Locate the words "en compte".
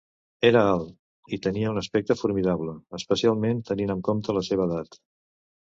3.97-4.37